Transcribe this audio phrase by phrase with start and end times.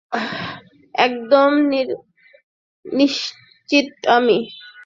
[0.95, 1.51] একদম
[2.85, 4.37] নিশ্চিত আমি।